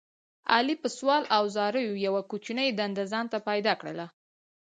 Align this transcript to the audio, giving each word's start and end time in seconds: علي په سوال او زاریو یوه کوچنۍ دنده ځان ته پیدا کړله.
علي 0.53 0.75
په 0.83 0.87
سوال 0.97 1.23
او 1.37 1.43
زاریو 1.55 2.01
یوه 2.07 2.21
کوچنۍ 2.31 2.69
دنده 2.79 3.03
ځان 3.11 3.25
ته 3.31 3.37
پیدا 3.49 3.73
کړله. 3.81 4.07